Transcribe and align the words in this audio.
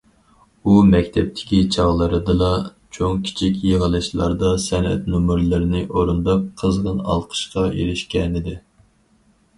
ئۇ 0.69 0.77
مەكتەپتىكى 0.91 1.59
چاغلىرىدىلا 1.75 2.49
چوڭ- 2.97 3.21
كىچىك 3.27 3.61
يىغىلىشلاردا 3.67 4.51
سەنئەت 4.65 5.07
نومۇرلىرىنى 5.17 5.85
ئورۇنداپ 5.93 6.51
قىزغىن 6.63 7.07
ئالقىشقا 7.13 7.67
ئېرىشكەنىدى. 7.69 8.61